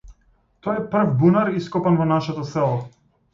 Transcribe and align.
Тоа 0.67 0.73
е 0.79 0.85
прв 0.95 1.11
бунар 1.19 1.51
ископан 1.59 2.01
во 2.01 2.09
нашето 2.13 2.47
село. 2.55 2.75